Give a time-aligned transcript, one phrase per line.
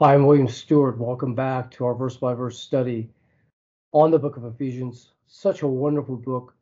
[0.00, 0.98] Hi, I'm William Stewart.
[0.98, 3.10] Welcome back to our verse by verse study
[3.92, 5.12] on the book of Ephesians.
[5.28, 6.56] Such a wonderful book,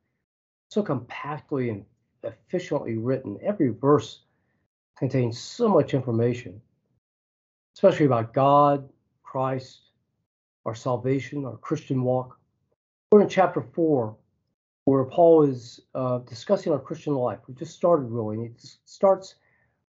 [0.69, 1.87] so compactly and
[2.23, 3.39] efficiently written.
[3.43, 4.25] Every verse
[4.99, 6.61] contains so much information,
[7.77, 8.87] especially about God,
[9.23, 9.79] Christ,
[10.67, 12.39] our salvation, our Christian walk.
[13.11, 14.17] We're in chapter four,
[14.85, 17.39] where Paul is uh, discussing our Christian life.
[17.49, 18.45] We just started really.
[18.47, 19.37] It starts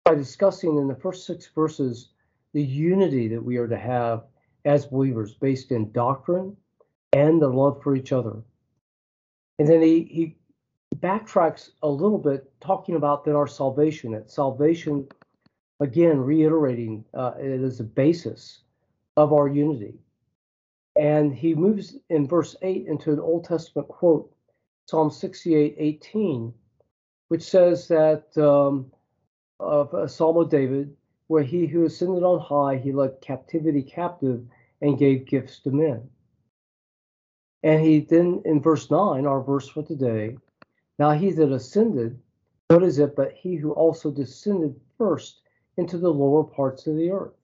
[0.05, 2.10] by discussing in the first six verses
[2.53, 4.23] the unity that we are to have
[4.65, 6.55] as believers based in doctrine
[7.13, 8.41] and the love for each other.
[9.59, 10.35] And then he, he
[10.95, 15.07] backtracks a little bit, talking about that our salvation, that salvation,
[15.79, 18.61] again, reiterating uh, it is a basis
[19.17, 19.95] of our unity.
[20.95, 24.33] And he moves in verse 8 into an Old Testament quote,
[24.87, 26.53] Psalm 68 18,
[27.29, 28.91] which says that um,
[29.59, 30.95] of a Psalm of David,
[31.31, 34.45] where he who ascended on high, he led captivity captive
[34.81, 36.09] and gave gifts to men.
[37.63, 40.37] And he then, in verse 9, our verse for today,
[40.99, 42.19] now he that ascended,
[42.67, 45.43] what is it but he who also descended first
[45.77, 47.39] into the lower parts of the earth?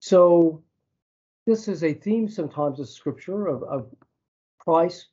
[0.00, 0.62] So,
[1.46, 3.86] this is a theme sometimes of scripture of, of
[4.58, 5.06] Christ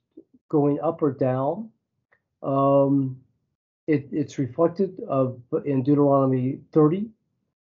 [0.49, 1.69] going up or down.
[2.41, 3.22] Um,
[3.87, 7.09] it, it's reflected of in Deuteronomy 30,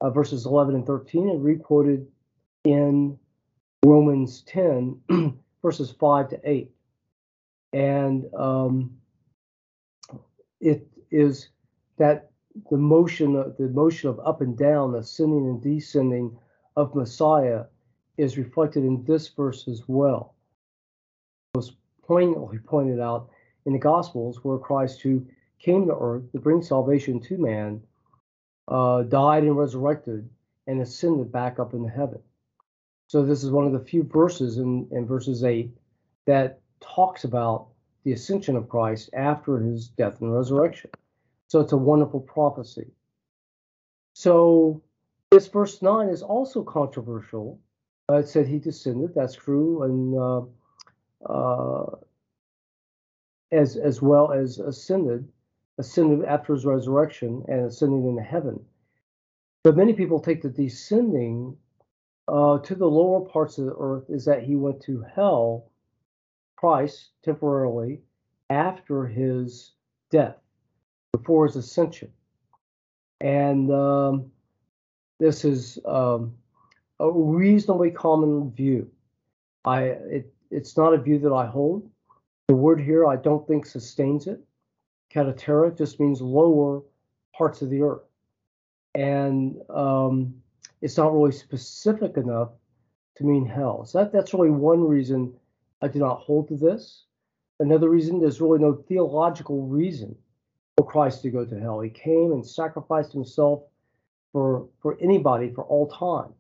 [0.00, 2.06] uh, verses 11 and 13, and requoted
[2.64, 3.18] in
[3.84, 5.00] Romans 10,
[5.62, 6.70] verses 5 to 8.
[7.72, 8.90] And um,
[10.60, 11.48] it is
[11.98, 12.30] that
[12.70, 16.36] the motion, the motion of up and down, ascending and descending
[16.76, 17.64] of Messiah
[18.18, 20.34] is reflected in this verse as well.
[21.54, 21.72] Most
[22.02, 23.30] poignantly pointed out
[23.64, 25.26] in the Gospels, where Christ, who
[25.62, 27.80] came to earth to bring salvation to man,
[28.68, 30.28] uh, died and resurrected
[30.66, 32.20] and ascended back up into heaven.
[33.06, 35.70] So this is one of the few verses in, in verses 8
[36.26, 37.68] that talks about
[38.04, 40.90] the ascension of Christ after his death and resurrection.
[41.48, 42.90] So it's a wonderful prophecy.
[44.14, 44.82] So
[45.30, 47.60] this verse 9 is also controversial.
[48.10, 50.50] Uh, it said he descended, that's true, and
[51.28, 51.96] uh, uh,
[53.52, 55.28] as as well as ascended
[55.78, 58.64] ascended after his resurrection and ascending into heaven.
[59.64, 61.56] But many people take the descending
[62.28, 65.70] uh, to the lower parts of the earth is that he went to hell,
[66.56, 68.00] Christ, temporarily
[68.50, 69.72] after his
[70.10, 70.36] death,
[71.12, 72.12] before his ascension.
[73.20, 74.30] And um,
[75.20, 76.34] this is um,
[76.98, 78.90] a reasonably common view.
[79.64, 81.88] I it, it's not a view that I hold.
[82.48, 84.40] The word here I don't think sustains it.
[85.12, 86.82] Kataterra just means lower
[87.36, 88.02] parts of the earth.
[88.94, 90.34] And um,
[90.80, 92.50] it's not really specific enough
[93.16, 93.84] to mean hell.
[93.84, 95.34] So that, that's really one reason
[95.80, 97.04] I do not hold to this.
[97.60, 100.16] Another reason, there's really no theological reason
[100.76, 101.80] for Christ to go to hell.
[101.80, 103.62] He came and sacrificed himself
[104.32, 106.32] for, for anybody for all time.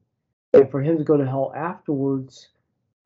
[0.54, 2.48] And for him to go to hell afterwards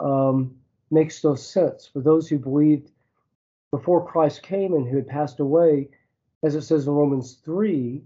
[0.01, 0.57] um,
[0.91, 1.89] makes no sense.
[1.93, 2.91] For those who believed
[3.77, 5.91] before Christ came and who had passed away,
[6.43, 8.03] as it says in Romans 3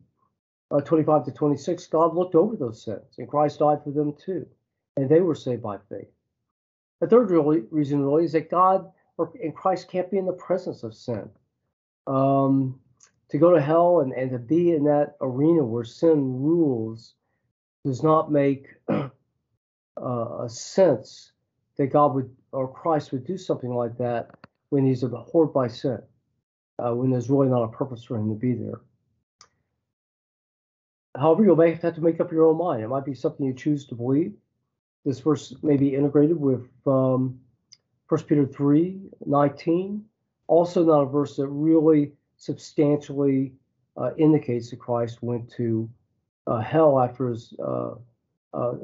[0.73, 4.47] uh, 25 to 26, God looked over those sins and Christ died for them too.
[4.97, 6.11] And they were saved by faith.
[7.01, 10.33] The third really, reason really is that God or, and Christ can't be in the
[10.33, 11.31] presence of sin.
[12.07, 12.81] Um,
[13.29, 17.15] to go to hell and, and to be in that arena where sin rules
[17.85, 19.09] does not make uh,
[19.97, 21.31] a sense
[21.77, 24.31] that God would or Christ would do something like that
[24.71, 26.01] when he's abhorred by sin,
[26.79, 28.81] uh, when there's really not a purpose for him to be there.
[31.17, 32.83] However, you'll have to make up your own mind.
[32.83, 34.33] It might be something you choose to believe.
[35.05, 37.41] This verse may be integrated with um,
[38.09, 40.05] 1 Peter 3 19.
[40.47, 43.53] Also, not a verse that really substantially
[43.97, 45.89] uh, indicates that Christ went to
[46.47, 47.95] uh, hell after his uh,
[48.53, 48.75] uh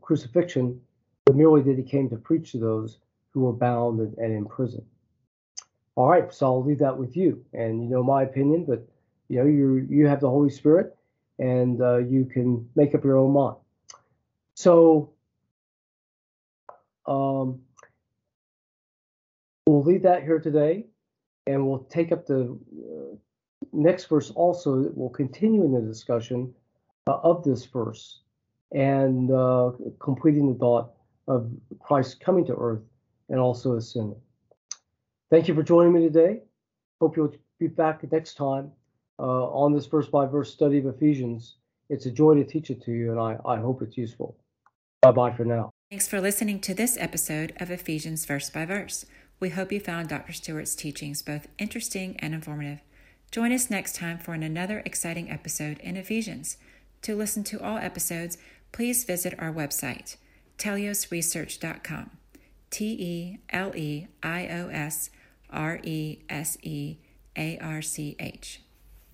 [0.00, 0.80] crucifixion,
[1.26, 2.98] but merely that he came to preach to those
[3.30, 4.84] who were bound and, and in prison.
[5.96, 7.42] All right, so I'll leave that with you.
[7.54, 8.86] And you know my opinion, but
[9.28, 10.94] you know you you have the Holy Spirit,
[11.38, 13.56] and uh, you can make up your own mind.
[14.54, 15.12] So
[17.06, 17.60] um,
[19.66, 20.84] we'll leave that here today,
[21.46, 23.16] and we'll take up the uh,
[23.72, 24.90] next verse also.
[24.94, 26.52] We'll continue in the discussion
[27.06, 28.20] uh, of this verse
[28.72, 30.92] and uh, completing the thought
[31.26, 31.50] of
[31.80, 32.82] Christ coming to earth
[33.30, 34.20] and also ascending.
[35.30, 36.40] Thank you for joining me today.
[37.00, 38.70] Hope you'll be back next time
[39.18, 41.56] uh, on this verse by verse study of Ephesians.
[41.88, 44.36] It's a joy to teach it to you, and I, I hope it's useful.
[45.02, 45.70] Bye bye for now.
[45.90, 49.06] Thanks for listening to this episode of Ephesians Verse by Verse.
[49.38, 50.32] We hope you found Dr.
[50.32, 52.80] Stewart's teachings both interesting and informative.
[53.30, 56.56] Join us next time for another exciting episode in Ephesians.
[57.02, 58.38] To listen to all episodes,
[58.72, 60.16] please visit our website,
[60.58, 62.15] teleiosresearch.com.
[62.76, 65.08] T E L E I O S
[65.48, 66.98] R E S E
[67.34, 68.60] A R C H.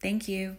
[0.01, 0.57] Thank you.